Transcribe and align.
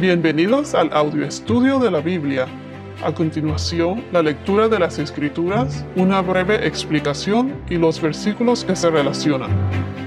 Bienvenidos 0.00 0.74
al 0.74 0.90
audio 0.94 1.26
estudio 1.26 1.78
de 1.78 1.90
la 1.90 2.00
Biblia. 2.00 2.46
A 3.04 3.12
continuación, 3.14 4.02
la 4.12 4.22
lectura 4.22 4.66
de 4.66 4.78
las 4.78 4.98
Escrituras, 4.98 5.84
una 5.94 6.22
breve 6.22 6.66
explicación 6.66 7.62
y 7.68 7.74
los 7.74 8.00
versículos 8.00 8.64
que 8.64 8.76
se 8.76 8.88
relacionan. 8.88 9.50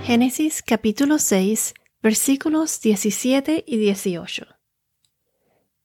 Génesis 0.01 0.63
capítulo 0.63 1.19
6, 1.19 1.75
versículos 2.01 2.81
17 2.81 3.65
y 3.67 3.77
18. 3.77 4.47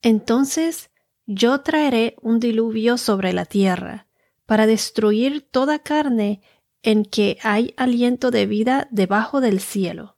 Entonces 0.01 0.91
yo 1.27 1.61
traeré 1.61 2.17
un 2.23 2.41
diluvio 2.41 2.97
sobre 2.97 3.35
la 3.35 3.45
tierra, 3.45 4.07
para 4.47 4.67
destruir 4.67 5.47
toda 5.51 5.81
carne 5.81 6.41
en 6.83 7.05
que 7.05 7.37
hay 7.43 7.75
aliento 7.77 8.31
de 8.31 8.47
vida 8.47 8.89
debajo 8.91 9.43
del 9.43 9.61
cielo. 9.61 10.17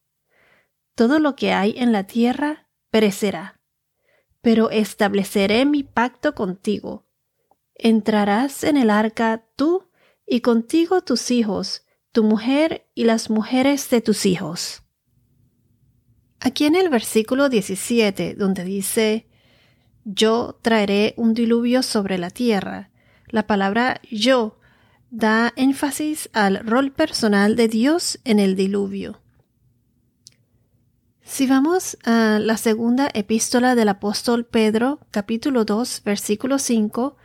Todo 0.94 1.18
lo 1.18 1.34
que 1.34 1.52
hay 1.52 1.74
en 1.76 1.90
la 1.90 2.04
tierra 2.04 2.68
perecerá 2.92 3.59
pero 4.42 4.70
estableceré 4.70 5.64
mi 5.66 5.82
pacto 5.82 6.34
contigo. 6.34 7.06
Entrarás 7.74 8.64
en 8.64 8.76
el 8.76 8.90
arca 8.90 9.46
tú 9.56 9.90
y 10.26 10.40
contigo 10.40 11.02
tus 11.02 11.30
hijos, 11.30 11.86
tu 12.12 12.24
mujer 12.24 12.86
y 12.94 13.04
las 13.04 13.30
mujeres 13.30 13.88
de 13.90 14.00
tus 14.00 14.26
hijos. 14.26 14.82
Aquí 16.40 16.64
en 16.64 16.74
el 16.74 16.88
versículo 16.88 17.48
17, 17.48 18.34
donde 18.34 18.64
dice, 18.64 19.28
Yo 20.04 20.58
traeré 20.62 21.14
un 21.16 21.34
diluvio 21.34 21.82
sobre 21.82 22.16
la 22.16 22.30
tierra, 22.30 22.90
la 23.26 23.46
palabra 23.46 24.00
yo 24.10 24.58
da 25.10 25.52
énfasis 25.56 26.30
al 26.32 26.60
rol 26.66 26.92
personal 26.92 27.56
de 27.56 27.68
Dios 27.68 28.20
en 28.24 28.38
el 28.38 28.56
diluvio. 28.56 29.20
Si 31.32 31.46
vamos 31.46 31.96
a 32.04 32.40
la 32.40 32.56
segunda 32.56 33.08
epístola 33.14 33.76
del 33.76 33.88
apóstol 33.88 34.44
Pedro, 34.44 34.98
capítulo 35.12 35.64
2, 35.64 36.02
versículo 36.04 36.58
5, 36.58 37.16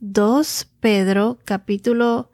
2 0.00 0.68
Pedro, 0.80 1.38
capítulo 1.46 2.30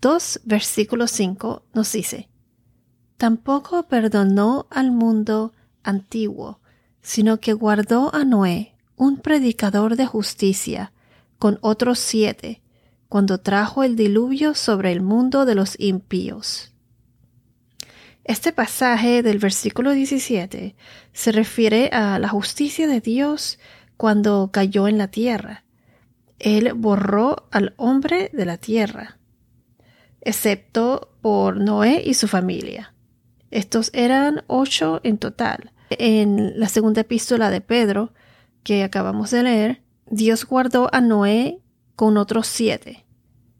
2, 0.00 0.40
versículo 0.44 1.06
5, 1.06 1.64
nos 1.74 1.92
dice, 1.92 2.30
Tampoco 3.18 3.88
perdonó 3.88 4.66
al 4.70 4.90
mundo 4.90 5.52
antiguo, 5.82 6.60
sino 7.02 7.40
que 7.40 7.52
guardó 7.52 8.12
a 8.14 8.24
Noé, 8.24 8.74
un 8.96 9.18
predicador 9.18 9.96
de 9.96 10.06
justicia, 10.06 10.94
con 11.38 11.58
otros 11.60 11.98
siete, 11.98 12.62
cuando 13.10 13.38
trajo 13.38 13.84
el 13.84 13.96
diluvio 13.96 14.54
sobre 14.54 14.92
el 14.92 15.02
mundo 15.02 15.44
de 15.44 15.54
los 15.54 15.78
impíos. 15.78 16.72
Este 18.28 18.52
pasaje 18.52 19.22
del 19.22 19.38
versículo 19.38 19.92
17 19.92 20.76
se 21.14 21.32
refiere 21.32 21.88
a 21.94 22.18
la 22.18 22.28
justicia 22.28 22.86
de 22.86 23.00
Dios 23.00 23.58
cuando 23.96 24.50
cayó 24.52 24.86
en 24.86 24.98
la 24.98 25.08
tierra. 25.08 25.64
Él 26.38 26.74
borró 26.74 27.48
al 27.50 27.72
hombre 27.78 28.28
de 28.34 28.44
la 28.44 28.58
tierra, 28.58 29.16
excepto 30.20 31.16
por 31.22 31.56
Noé 31.56 32.02
y 32.04 32.12
su 32.12 32.28
familia. 32.28 32.92
Estos 33.50 33.90
eran 33.94 34.44
ocho 34.46 35.00
en 35.04 35.16
total. 35.16 35.72
En 35.88 36.60
la 36.60 36.68
segunda 36.68 37.00
epístola 37.00 37.48
de 37.48 37.62
Pedro, 37.62 38.12
que 38.62 38.84
acabamos 38.84 39.30
de 39.30 39.42
leer, 39.42 39.82
Dios 40.04 40.44
guardó 40.44 40.90
a 40.92 41.00
Noé 41.00 41.62
con 41.96 42.18
otros 42.18 42.46
siete. 42.46 43.06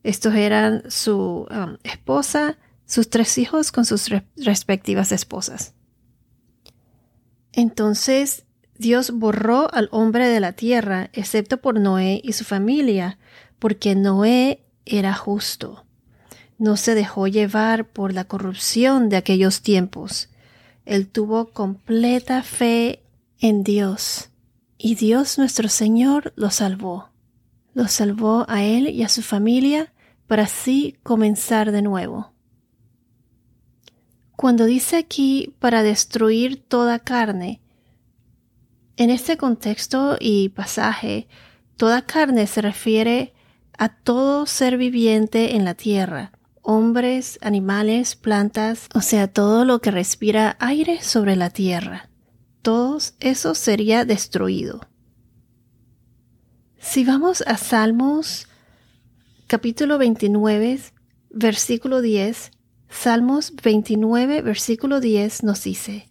Estos 0.03 0.35
eran 0.35 0.83
su 0.91 1.47
um, 1.51 1.79
esposa, 1.85 2.59
sus 2.89 3.11
tres 3.11 3.39
hijos 3.39 3.71
con 3.71 3.85
sus 3.85 4.11
respectivas 4.37 5.13
esposas. 5.13 5.75
Entonces 7.53 8.45
Dios 8.79 9.11
borró 9.13 9.73
al 9.73 9.89
hombre 9.93 10.29
de 10.29 10.41
la 10.41 10.53
tierra, 10.53 11.11
excepto 11.13 11.59
por 11.59 11.79
Noé 11.79 12.21
y 12.25 12.33
su 12.33 12.45
familia, 12.45 13.19
porque 13.59 13.95
Noé 13.95 14.65
era 14.87 15.15
justo. 15.15 15.85
No 16.57 16.77
se 16.77 16.95
dejó 16.95 17.27
llevar 17.27 17.89
por 17.89 18.15
la 18.15 18.25
corrupción 18.25 19.11
de 19.11 19.17
aquellos 19.19 19.61
tiempos. 19.61 20.31
Él 20.87 21.09
tuvo 21.09 21.51
completa 21.51 22.43
fe 22.43 23.03
en 23.39 23.65
Dios, 23.65 24.31
y 24.79 24.95
Dios 24.95 25.37
nuestro 25.37 25.69
Señor 25.69 26.33
lo 26.37 26.51
salvó. 26.51 27.11
Lo 27.75 27.87
salvó 27.87 28.47
a 28.49 28.65
él 28.65 28.89
y 28.89 29.03
a 29.03 29.09
su 29.09 29.23
familia 29.23 29.93
para 30.27 30.45
así 30.45 30.97
comenzar 31.03 31.71
de 31.71 31.83
nuevo. 31.83 32.33
Cuando 34.39 34.67
dice 34.67 34.97
aquí 34.99 35.53
para 35.59 35.83
destruir 35.83 36.63
toda 36.63 37.01
carne, 37.01 37.61
en 38.97 39.11
este 39.11 39.37
contexto 39.37 40.17
y 40.21 40.51
pasaje, 40.51 41.27
toda 41.77 42.03
carne 42.03 42.47
se 42.47 42.63
refiere 42.63 43.35
a 43.79 43.89
todo 43.89 44.47
ser 44.47 44.79
viviente 44.79 45.57
en 45.57 45.65
la 45.65 45.75
tierra, 45.75 46.31
hombres, 46.63 47.41
animales, 47.43 48.15
plantas, 48.15 48.89
o 48.95 49.01
sea, 49.01 49.27
todo 49.27 49.65
lo 49.65 49.81
que 49.81 49.91
respira 49.91 50.57
aire 50.61 51.03
sobre 51.03 51.35
la 51.35 51.51
tierra. 51.51 52.09
Todo 52.63 52.99
eso 53.19 53.57
sería 53.57 54.05
destruido. 54.05 54.83
Si 56.79 57.05
vamos 57.05 57.43
a 57.45 57.57
Salmos 57.57 58.47
capítulo 59.49 59.99
29, 59.99 60.79
versículo 61.31 62.01
10, 62.01 62.53
Salmos 62.91 63.53
29, 63.63 64.43
versículo 64.43 65.01
10 65.01 65.43
nos 65.45 65.63
dice, 65.63 66.09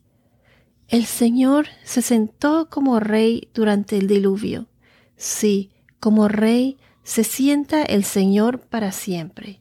El 0.88 1.06
Señor 1.06 1.68
se 1.84 2.02
sentó 2.02 2.70
como 2.70 3.00
rey 3.00 3.50
durante 3.54 3.98
el 3.98 4.08
diluvio. 4.08 4.68
Sí, 5.16 5.72
como 6.00 6.28
rey 6.28 6.78
se 7.04 7.24
sienta 7.24 7.84
el 7.84 8.04
Señor 8.04 8.60
para 8.60 8.92
siempre. 8.92 9.60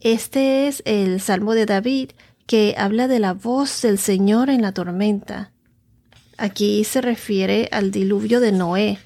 Este 0.00 0.68
es 0.68 0.82
el 0.84 1.20
Salmo 1.20 1.54
de 1.54 1.66
David 1.66 2.10
que 2.46 2.74
habla 2.76 3.08
de 3.08 3.18
la 3.18 3.32
voz 3.32 3.82
del 3.82 3.98
Señor 3.98 4.50
en 4.50 4.62
la 4.62 4.72
tormenta. 4.72 5.52
Aquí 6.36 6.84
se 6.84 7.00
refiere 7.00 7.68
al 7.72 7.90
diluvio 7.90 8.40
de 8.40 8.52
Noé. 8.52 8.98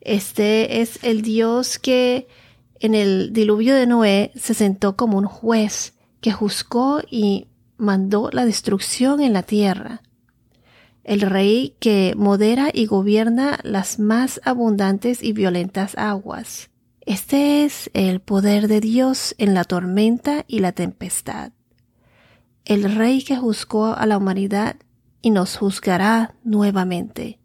Este 0.00 0.82
es 0.82 1.00
el 1.02 1.22
Dios 1.22 1.78
que 1.78 2.28
en 2.80 2.94
el 2.94 3.32
diluvio 3.32 3.74
de 3.74 3.86
Noé 3.86 4.32
se 4.34 4.54
sentó 4.54 4.96
como 4.96 5.18
un 5.18 5.26
juez 5.26 5.94
que 6.20 6.32
juzgó 6.32 7.00
y 7.10 7.48
mandó 7.76 8.30
la 8.32 8.44
destrucción 8.44 9.20
en 9.20 9.32
la 9.32 9.42
tierra. 9.42 10.02
El 11.04 11.20
rey 11.20 11.76
que 11.78 12.14
modera 12.16 12.70
y 12.72 12.86
gobierna 12.86 13.58
las 13.62 13.98
más 13.98 14.40
abundantes 14.44 15.22
y 15.22 15.32
violentas 15.32 15.96
aguas. 15.96 16.70
Este 17.00 17.64
es 17.64 17.90
el 17.94 18.20
poder 18.20 18.66
de 18.66 18.80
Dios 18.80 19.34
en 19.38 19.54
la 19.54 19.62
tormenta 19.62 20.44
y 20.48 20.58
la 20.58 20.72
tempestad. 20.72 21.52
El 22.64 22.96
rey 22.96 23.22
que 23.22 23.36
juzgó 23.36 23.94
a 23.94 24.04
la 24.06 24.18
humanidad 24.18 24.76
y 25.22 25.30
nos 25.30 25.56
juzgará 25.56 26.34
nuevamente. 26.42 27.38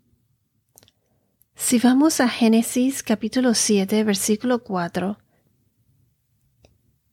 Si 1.63 1.77
vamos 1.77 2.19
a 2.19 2.27
Génesis 2.27 3.03
capítulo 3.03 3.53
7, 3.53 4.03
versículo 4.03 4.63
4, 4.63 5.19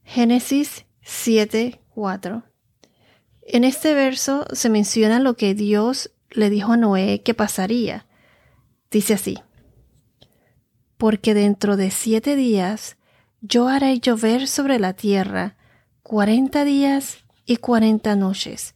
Génesis 0.03 0.87
7, 1.03 1.83
4. 1.95 2.43
En 3.43 3.63
este 3.63 3.95
verso 3.95 4.47
se 4.53 4.71
menciona 4.71 5.21
lo 5.21 5.37
que 5.37 5.55
Dios 5.55 6.11
le 6.31 6.49
dijo 6.49 6.73
a 6.73 6.77
Noé 6.79 7.23
que 7.23 7.35
pasaría. 7.35 8.07
Dice 8.91 9.15
así, 9.15 9.39
porque 10.97 11.35
dentro 11.35 11.77
de 11.77 11.91
siete 11.91 12.35
días 12.35 12.97
yo 13.43 13.69
haré 13.69 14.01
llover 14.01 14.49
sobre 14.49 14.81
la 14.81 14.95
tierra 14.95 15.57
cuarenta 16.03 16.65
días 16.65 17.19
y 17.45 17.59
cuarenta 17.59 18.17
noches, 18.17 18.75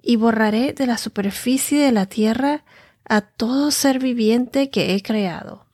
y 0.00 0.16
borraré 0.16 0.72
de 0.72 0.86
la 0.86 0.96
superficie 0.96 1.82
de 1.82 1.92
la 1.92 2.06
tierra 2.06 2.64
a 3.10 3.22
todo 3.22 3.72
ser 3.72 3.98
viviente 3.98 4.70
que 4.70 4.94
he 4.94 5.02
creado. 5.02 5.66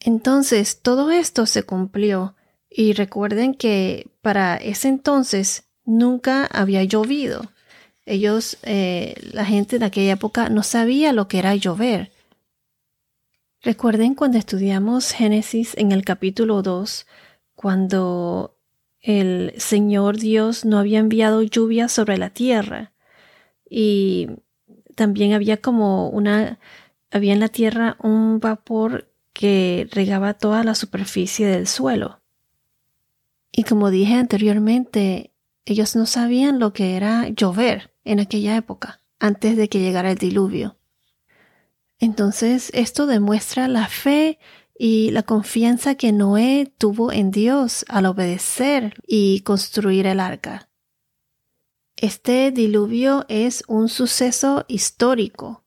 Entonces 0.00 0.82
todo 0.82 1.12
esto 1.12 1.46
se 1.46 1.62
cumplió, 1.62 2.34
y 2.68 2.92
recuerden 2.92 3.54
que 3.54 4.08
para 4.20 4.56
ese 4.56 4.88
entonces 4.88 5.68
nunca 5.84 6.46
había 6.46 6.82
llovido. 6.82 7.52
Ellos, 8.04 8.58
eh, 8.62 9.14
la 9.32 9.44
gente 9.44 9.78
de 9.78 9.84
aquella 9.84 10.12
época 10.12 10.48
no 10.48 10.64
sabía 10.64 11.12
lo 11.12 11.28
que 11.28 11.38
era 11.38 11.54
llover. 11.54 12.10
Recuerden 13.62 14.16
cuando 14.16 14.38
estudiamos 14.38 15.12
Génesis 15.12 15.76
en 15.76 15.92
el 15.92 16.04
capítulo 16.04 16.62
2, 16.62 17.06
cuando 17.54 18.56
el 19.00 19.52
Señor 19.58 20.16
Dios 20.16 20.64
no 20.64 20.80
había 20.80 20.98
enviado 20.98 21.42
lluvia 21.42 21.88
sobre 21.88 22.18
la 22.18 22.30
tierra 22.30 22.92
y 23.68 24.28
también 25.00 25.32
había 25.32 25.56
como 25.56 26.10
una, 26.10 26.58
había 27.10 27.32
en 27.32 27.40
la 27.40 27.48
tierra 27.48 27.96
un 28.02 28.38
vapor 28.38 29.10
que 29.32 29.88
regaba 29.92 30.34
toda 30.34 30.62
la 30.62 30.74
superficie 30.74 31.46
del 31.46 31.66
suelo. 31.66 32.20
Y 33.50 33.62
como 33.62 33.88
dije 33.88 34.16
anteriormente, 34.16 35.32
ellos 35.64 35.96
no 35.96 36.04
sabían 36.04 36.58
lo 36.58 36.74
que 36.74 36.96
era 36.96 37.30
llover 37.30 37.94
en 38.04 38.20
aquella 38.20 38.54
época. 38.56 39.00
antes 39.18 39.56
de 39.56 39.68
que 39.70 39.80
llegara 39.80 40.10
el 40.10 40.18
diluvio. 40.18 40.76
Entonces, 41.98 42.70
esto 42.74 43.06
demuestra 43.06 43.68
la 43.68 43.86
fe 43.86 44.38
y 44.78 45.10
la 45.12 45.22
confianza 45.22 45.94
que 45.94 46.10
Noé 46.10 46.72
tuvo 46.78 47.12
en 47.12 47.30
Dios 47.30 47.84
al 47.88 48.06
obedecer 48.06 48.94
y 49.06 49.40
construir 49.40 50.06
el 50.06 50.20
arca. 50.20 50.69
Este 52.00 52.50
diluvio 52.50 53.26
es 53.28 53.62
un 53.68 53.90
suceso 53.90 54.64
histórico. 54.68 55.64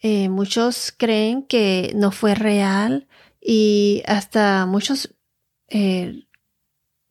Eh, 0.00 0.28
muchos 0.28 0.92
creen 0.96 1.44
que 1.44 1.92
no 1.94 2.10
fue 2.10 2.34
real 2.34 3.06
y 3.40 4.02
hasta 4.08 4.66
muchos 4.66 5.14
eh, 5.68 6.26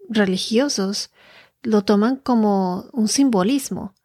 religiosos 0.10 1.10
lo 1.62 1.86
toman 1.86 2.18
como 2.18 2.90
un 2.92 3.08
simbolismo. 3.08 3.96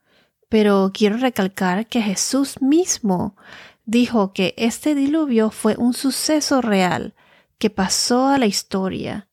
Pero 0.49 0.93
quiero 0.95 1.17
recalcar 1.17 1.89
que 1.89 2.01
Jesús 2.01 2.63
mismo 2.63 3.35
dijo 3.87 4.33
que 4.33 4.55
este 4.57 4.95
diluvio 4.95 5.51
fue 5.51 5.75
un 5.77 5.95
suceso 5.95 6.61
real 6.61 7.17
que 7.59 7.71
pasó 7.71 8.29
a 8.29 8.39
la 8.39 8.47
historia. 8.47 9.29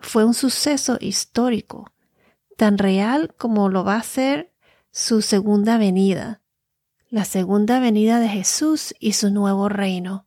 Fue 0.00 0.24
un 0.24 0.34
suceso 0.34 0.98
histórico, 1.00 1.92
tan 2.58 2.76
real 2.76 3.32
como 3.38 3.68
lo 3.68 3.84
va 3.84 3.94
a 3.94 4.02
ser 4.02 4.52
su 4.90 5.22
segunda 5.22 5.78
venida, 5.78 6.42
la 7.08 7.24
segunda 7.24 7.78
venida 7.78 8.18
de 8.18 8.28
Jesús 8.28 8.96
y 8.98 9.12
su 9.12 9.30
nuevo 9.30 9.68
reino. 9.68 10.26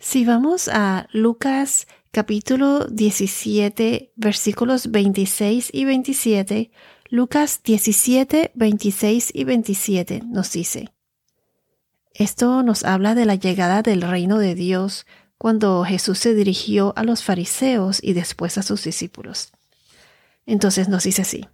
Si 0.00 0.24
vamos 0.24 0.66
a 0.66 1.06
Lucas 1.12 1.86
capítulo 2.10 2.86
17 2.86 4.14
versículos 4.16 4.90
26 4.90 5.70
y 5.72 5.84
27, 5.84 6.72
Lucas 7.08 7.62
17, 7.62 8.50
26 8.56 9.30
y 9.32 9.44
27 9.44 10.22
nos 10.26 10.50
dice, 10.50 10.92
esto 12.14 12.64
nos 12.64 12.82
habla 12.82 13.14
de 13.14 13.26
la 13.26 13.36
llegada 13.36 13.82
del 13.82 14.02
reino 14.02 14.38
de 14.38 14.56
Dios 14.56 15.06
cuando 15.38 15.84
Jesús 15.84 16.18
se 16.18 16.34
dirigió 16.34 16.94
a 16.96 17.04
los 17.04 17.22
fariseos 17.22 18.02
y 18.02 18.14
después 18.14 18.58
a 18.58 18.64
sus 18.64 18.82
discípulos. 18.82 19.52
Entonces 20.48 20.88
nos 20.88 21.04
dice 21.04 21.22
así. 21.22 21.46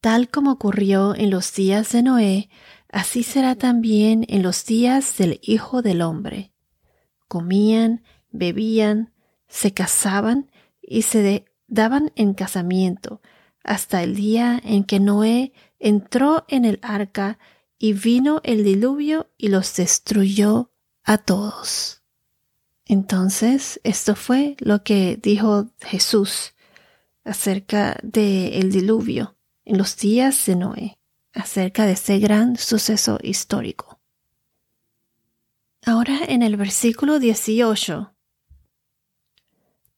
Tal 0.00 0.28
como 0.28 0.52
ocurrió 0.52 1.16
en 1.16 1.30
los 1.30 1.52
días 1.52 1.90
de 1.90 2.04
Noé, 2.04 2.48
así 2.88 3.24
será 3.24 3.56
también 3.56 4.24
en 4.28 4.44
los 4.44 4.64
días 4.64 5.16
del 5.18 5.40
Hijo 5.42 5.82
del 5.82 6.00
Hombre. 6.00 6.52
Comían, 7.26 8.04
bebían, 8.30 9.12
se 9.48 9.74
casaban 9.74 10.52
y 10.80 11.02
se 11.02 11.44
daban 11.66 12.12
en 12.14 12.34
casamiento 12.34 13.20
hasta 13.64 14.04
el 14.04 14.14
día 14.14 14.60
en 14.62 14.84
que 14.84 15.00
Noé 15.00 15.52
entró 15.80 16.44
en 16.46 16.64
el 16.64 16.78
arca 16.82 17.40
y 17.80 17.94
vino 17.94 18.40
el 18.44 18.62
diluvio 18.62 19.28
y 19.36 19.48
los 19.48 19.74
destruyó 19.74 20.70
a 21.02 21.18
todos. 21.18 22.02
Entonces, 22.86 23.80
esto 23.82 24.14
fue 24.14 24.56
lo 24.60 24.84
que 24.84 25.18
dijo 25.20 25.66
Jesús 25.80 26.51
acerca 27.24 27.98
del 28.02 28.70
diluvio 28.72 29.36
en 29.64 29.78
los 29.78 29.96
días 29.96 30.46
de 30.46 30.56
Noé, 30.56 30.98
acerca 31.32 31.86
de 31.86 31.92
ese 31.92 32.18
gran 32.18 32.56
suceso 32.56 33.18
histórico. 33.22 34.00
Ahora 35.84 36.20
en 36.28 36.42
el 36.42 36.56
versículo 36.56 37.18
18. 37.18 38.14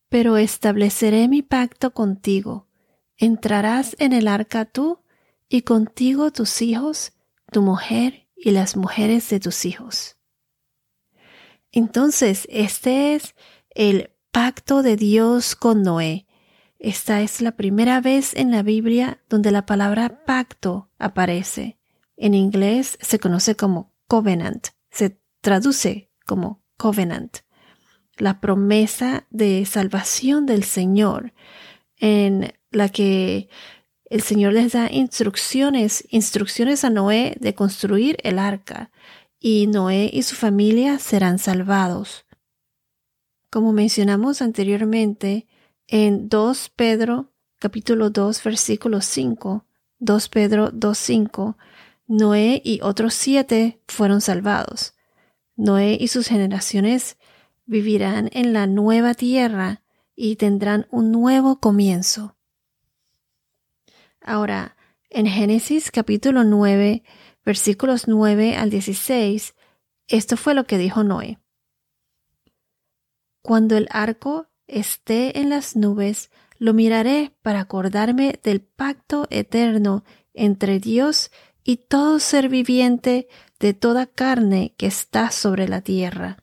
Pero 0.09 0.37
estableceré 0.37 1.29
mi 1.29 1.43
pacto 1.43 1.93
contigo. 1.93 2.69
Entrarás 3.17 3.97
en 3.99 4.13
el 4.13 4.29
arca 4.29 4.65
tú 4.65 5.01
y 5.49 5.63
contigo 5.63 6.31
tus 6.33 6.63
hijos 6.63 7.13
tu 7.55 7.63
mujer 7.63 8.27
y 8.37 8.51
las 8.51 8.77
mujeres 8.77 9.31
de 9.31 9.39
tus 9.39 9.65
hijos. 9.65 10.17
Entonces, 11.71 12.49
este 12.51 13.15
es 13.15 13.37
el 13.71 14.11
pacto 14.33 14.83
de 14.83 14.97
Dios 14.97 15.55
con 15.55 15.83
Noé. 15.83 16.24
Esta 16.85 17.23
es 17.23 17.41
la 17.41 17.53
primera 17.53 18.03
vez 18.03 18.35
en 18.35 18.51
la 18.51 18.63
Biblia 18.63 19.19
donde 19.31 19.51
la 19.51 19.65
palabra 19.65 20.23
pacto 20.27 20.91
aparece. 20.99 21.79
En 22.19 22.35
inglés 22.35 22.99
se 23.01 23.19
conoce 23.19 23.57
como 23.57 23.95
covenant, 24.07 24.67
se 24.91 25.19
traduce 25.41 26.11
como 26.27 26.63
covenant. 26.77 27.39
La 28.19 28.39
promesa 28.39 29.27
de 29.31 29.65
salvación 29.65 30.45
del 30.45 30.63
Señor 30.63 31.33
en 31.97 32.53
la 32.71 32.91
que 32.91 33.49
el 34.11 34.21
Señor 34.21 34.53
les 34.53 34.75
da 34.75 34.93
instrucciones, 34.93 36.05
instrucciones 36.11 36.85
a 36.85 36.91
Noé 36.91 37.35
de 37.41 37.55
construir 37.55 38.19
el 38.25 38.39
arca, 38.39 38.91
y 39.41 39.69
Noé 39.69 40.11
y 40.13 40.23
su 40.23 40.37
familia 40.37 40.99
serán 40.99 41.39
salvados. 41.39 42.27
Como 43.49 43.73
mencionamos 43.73 44.43
anteriormente, 44.43 45.47
en 45.87 46.29
2 46.29 46.71
Pedro 46.71 47.33
capítulo 47.59 48.11
2 48.11 48.43
versículo 48.43 49.01
5, 49.01 49.65
2 49.99 50.29
Pedro 50.29 50.71
2.5, 50.73 51.57
Noé 52.07 52.61
y 52.63 52.81
otros 52.83 53.15
siete 53.15 53.81
fueron 53.89 54.21
salvados. 54.21 54.95
Noé 55.57 55.97
y 55.99 56.09
sus 56.09 56.29
generaciones 56.29 57.17
vivirán 57.65 58.29
en 58.33 58.53
la 58.53 58.67
nueva 58.67 59.15
tierra 59.15 59.83
y 60.15 60.37
tendrán 60.37 60.87
un 60.91 61.11
nuevo 61.11 61.61
comienzo. 61.61 62.37
Ahora, 64.21 64.77
en 65.09 65.27
Génesis 65.27 65.91
capítulo 65.91 66.45
9, 66.45 67.03
versículos 67.45 68.09
9 68.09 68.57
al 68.57 68.69
16, 68.69 69.55
esto 70.09 70.37
fue 70.37 70.55
lo 70.55 70.65
que 70.65 70.77
dijo 70.77 71.03
Noé. 71.03 71.39
Cuando 73.41 73.77
el 73.77 73.89
arco 73.91 74.49
esté 74.67 75.41
en 75.41 75.51
las 75.51 75.77
nubes, 75.77 76.31
lo 76.59 76.75
miraré 76.75 77.33
para 77.43 77.61
acordarme 77.61 78.39
del 78.43 78.61
pacto 78.61 79.27
eterno 79.31 80.05
entre 80.33 80.81
Dios 80.81 81.31
y 81.63 81.77
todo 81.77 82.19
ser 82.19 82.49
viviente 82.49 83.29
de 83.59 83.75
toda 83.75 84.07
carne 84.07 84.75
que 84.77 84.87
está 84.87 85.31
sobre 85.31 85.69
la 85.69 85.81
tierra. 85.81 86.39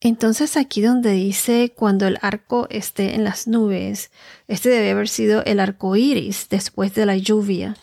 Entonces 0.00 0.58
aquí 0.58 0.82
donde 0.82 1.12
dice 1.12 1.72
cuando 1.74 2.06
el 2.06 2.18
arco 2.20 2.66
esté 2.68 3.14
en 3.14 3.24
las 3.24 3.48
nubes, 3.48 4.10
este 4.48 4.68
debe 4.68 4.90
haber 4.90 5.08
sido 5.08 5.42
el 5.44 5.60
arco 5.60 5.96
iris 5.96 6.48
después 6.50 6.94
de 6.94 7.06
la 7.06 7.16
lluvia. 7.16 7.76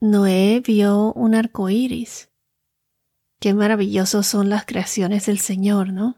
Noé 0.00 0.62
vio 0.64 1.12
un 1.14 1.34
arco 1.34 1.68
iris. 1.70 2.30
Qué 3.40 3.52
maravillosos 3.52 4.26
son 4.26 4.48
las 4.48 4.64
creaciones 4.64 5.26
del 5.26 5.40
Señor, 5.40 5.92
¿no? 5.92 6.16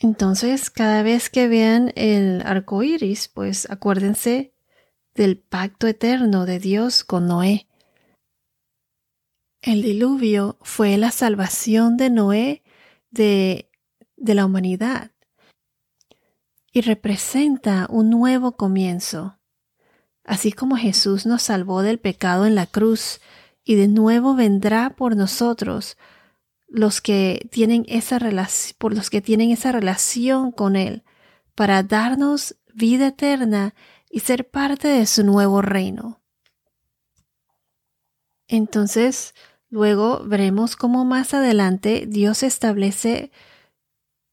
Entonces, 0.00 0.70
cada 0.70 1.02
vez 1.02 1.28
que 1.28 1.48
vean 1.48 1.92
el 1.96 2.42
arco 2.42 2.82
iris, 2.82 3.28
pues 3.28 3.68
acuérdense 3.70 4.54
del 5.14 5.38
pacto 5.38 5.88
eterno 5.88 6.46
de 6.46 6.60
Dios 6.60 7.02
con 7.02 7.26
Noé. 7.26 7.66
El 9.60 9.82
diluvio 9.82 10.56
fue 10.62 10.96
la 10.96 11.10
salvación 11.10 11.96
de 11.96 12.10
Noé 12.10 12.62
de, 13.10 13.68
de 14.16 14.34
la 14.34 14.46
humanidad 14.46 15.10
y 16.72 16.82
representa 16.82 17.88
un 17.90 18.10
nuevo 18.10 18.52
comienzo. 18.52 19.38
Así 20.22 20.52
como 20.52 20.76
Jesús 20.76 21.26
nos 21.26 21.42
salvó 21.42 21.82
del 21.82 21.98
pecado 21.98 22.46
en 22.46 22.54
la 22.54 22.66
cruz 22.66 23.20
y 23.64 23.74
de 23.74 23.88
nuevo 23.88 24.36
vendrá 24.36 24.90
por 24.90 25.16
nosotros, 25.16 25.96
los 26.68 27.00
que 27.00 27.48
tienen 27.50 27.84
esa 27.88 28.20
por 28.78 28.94
los 28.94 29.10
que 29.10 29.20
tienen 29.20 29.50
esa 29.50 29.72
relación 29.72 30.52
con 30.52 30.76
Él, 30.76 31.02
para 31.54 31.82
darnos 31.82 32.56
vida 32.72 33.08
eterna 33.08 33.74
y 34.10 34.20
ser 34.20 34.48
parte 34.48 34.88
de 34.88 35.06
su 35.06 35.24
nuevo 35.24 35.62
reino. 35.62 36.20
Entonces, 38.46 39.34
Luego 39.70 40.22
veremos 40.24 40.76
cómo 40.76 41.04
más 41.04 41.34
adelante 41.34 42.06
Dios 42.08 42.42
establece 42.42 43.30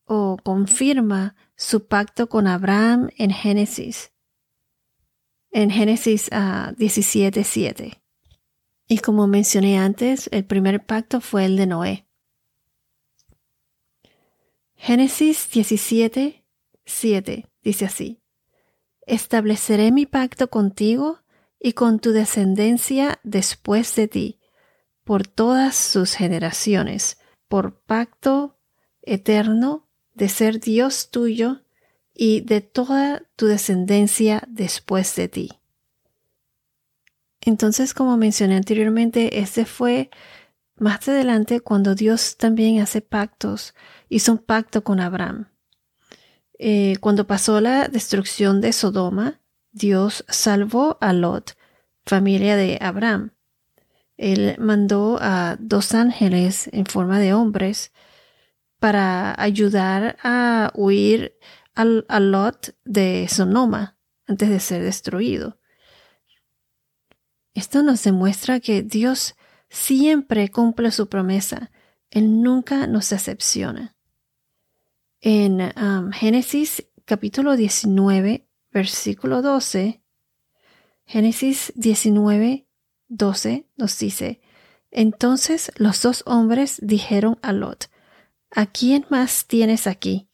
o 0.06 0.38
confirma 0.42 1.36
su 1.58 1.88
pacto 1.88 2.30
con 2.30 2.48
Abraham 2.48 3.10
en 3.18 3.32
Génesis. 3.32 4.14
En 5.52 5.70
Génesis 5.70 6.30
17:7. 6.30 7.92
Ah, 7.94 8.02
y 8.88 9.00
como 9.00 9.28
mencioné 9.28 9.78
antes, 9.78 10.30
el 10.32 10.46
primer 10.46 10.86
pacto 10.86 11.20
fue 11.20 11.46
el 11.46 11.58
de 11.58 11.68
Noé. 11.68 12.05
Génesis 14.86 15.50
17:7 15.52 17.48
dice 17.64 17.86
así: 17.86 18.22
Estableceré 19.08 19.92
mi 19.92 20.06
pacto 20.06 20.52
contigo 20.52 21.22
y 21.60 21.74
con 21.74 21.98
tu 21.98 22.12
descendencia 22.12 23.20
después 23.24 23.96
de 23.96 24.08
ti 24.08 24.40
por 25.04 25.26
todas 25.26 25.76
sus 25.76 26.14
generaciones, 26.14 27.18
por 27.48 27.82
pacto 27.82 28.60
eterno 29.02 29.88
de 30.14 30.30
ser 30.30 30.60
Dios 30.60 31.10
tuyo 31.10 31.64
y 32.14 32.42
de 32.42 32.62
toda 32.62 33.24
tu 33.36 33.48
descendencia 33.48 34.44
después 34.48 35.16
de 35.16 35.28
ti. 35.28 35.50
Entonces, 37.42 37.96
como 37.96 38.18
mencioné 38.18 38.56
anteriormente, 38.56 39.40
ese 39.40 39.66
fue 39.66 40.12
más 40.76 41.08
adelante 41.10 41.60
cuando 41.60 41.96
Dios 41.96 42.38
también 42.38 42.82
hace 42.82 43.02
pactos, 43.02 43.74
hizo 44.10 44.34
un 44.34 44.38
pacto 44.40 44.84
con 44.84 45.00
Abraham. 45.00 45.50
Eh, 46.58 46.98
cuando 47.02 47.28
pasó 47.28 47.60
la 47.60 47.88
destrucción 47.88 48.62
de 48.62 48.74
Sodoma, 48.74 49.42
Dios 49.72 50.24
salvó 50.30 50.98
a 51.02 51.12
Lot, 51.12 51.58
familia 52.06 52.56
de 52.56 52.78
Abraham. 52.82 53.32
Él 54.18 54.56
mandó 54.58 55.18
a 55.20 55.58
dos 55.60 55.94
ángeles 55.94 56.70
en 56.72 56.86
forma 56.86 57.20
de 57.20 57.34
hombres 57.34 57.92
para 58.80 59.40
ayudar 59.42 60.18
a 60.24 60.72
huir 60.76 61.38
a 61.76 62.20
Lot 62.20 62.76
de 62.86 63.28
Sodoma 63.30 63.98
antes 64.28 64.50
de 64.50 64.60
ser 64.60 64.82
destruido. 64.82 65.60
Esto 67.54 67.84
nos 67.84 68.04
demuestra 68.04 68.60
que 68.60 68.82
Dios 68.82 69.36
siempre 69.70 70.50
cumple 70.50 70.92
su 70.92 71.08
promesa. 71.08 71.72
Él 72.12 72.42
nunca 72.42 72.88
nos 72.88 73.10
decepciona. 73.10 73.95
En 75.28 75.74
um, 75.76 76.12
Génesis 76.12 76.86
capítulo 77.06 77.56
19, 77.56 78.48
versículo 78.72 79.42
12, 79.42 80.04
Génesis 81.08 81.74
19, 81.76 82.68
12 83.08 83.68
nos 83.76 83.98
dice, 83.98 84.40
entonces 84.92 85.72
los 85.78 86.04
dos 86.04 86.22
hombres 86.28 86.78
dijeron 86.80 87.40
a 87.42 87.54
Lot, 87.54 87.90
¿a 88.52 88.68
quién 88.68 89.08
más 89.10 89.48
tienes 89.48 89.88
aquí? 89.88 90.30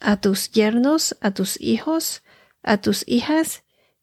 ¿A 0.00 0.20
tus 0.20 0.50
yernos, 0.50 1.16
a 1.20 1.30
tus 1.30 1.60
hijos, 1.60 2.24
a 2.64 2.80
tus 2.80 3.04
hijas? 3.06 3.62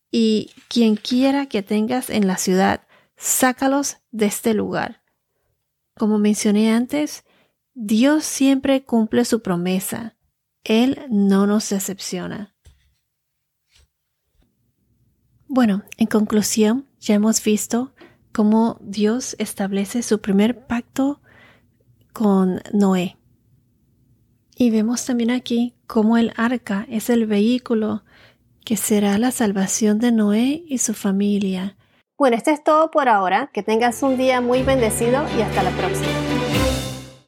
y 0.09 0.51
quien 0.69 0.95
quiera 0.95 1.47
que 1.47 1.61
tengas 1.61 2.09
en 2.09 2.27
la 2.27 2.37
ciudad, 2.37 2.87
sácalos 3.17 3.97
de 4.11 4.27
este 4.27 4.53
lugar. 4.53 5.03
Como 5.97 6.17
mencioné 6.17 6.71
antes, 6.71 7.25
Dios 7.79 8.25
siempre 8.25 8.83
cumple 8.83 9.23
su 9.23 9.43
promesa. 9.43 10.15
Él 10.63 10.99
no 11.11 11.45
nos 11.45 11.69
decepciona. 11.69 12.55
Bueno, 15.47 15.83
en 15.97 16.07
conclusión, 16.07 16.87
ya 16.99 17.13
hemos 17.13 17.43
visto 17.43 17.93
cómo 18.31 18.79
Dios 18.81 19.35
establece 19.37 20.01
su 20.01 20.21
primer 20.21 20.65
pacto 20.65 21.21
con 22.13 22.61
Noé. 22.73 23.15
Y 24.55 24.71
vemos 24.71 25.05
también 25.05 25.29
aquí 25.29 25.75
cómo 25.85 26.17
el 26.17 26.33
arca 26.35 26.87
es 26.89 27.11
el 27.11 27.27
vehículo 27.27 28.03
que 28.65 28.75
será 28.75 29.19
la 29.19 29.29
salvación 29.29 29.99
de 29.99 30.11
Noé 30.11 30.63
y 30.67 30.79
su 30.79 30.95
familia. 30.95 31.77
Bueno, 32.17 32.37
esto 32.37 32.49
es 32.49 32.63
todo 32.63 32.89
por 32.89 33.07
ahora. 33.07 33.51
Que 33.53 33.61
tengas 33.61 34.01
un 34.01 34.17
día 34.17 34.41
muy 34.41 34.63
bendecido 34.63 35.23
y 35.37 35.43
hasta 35.43 35.61
la 35.61 35.69
próxima. 35.77 36.26